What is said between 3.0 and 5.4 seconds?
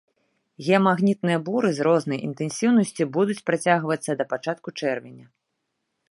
будуць працягвацца да пачатку чэрвеня.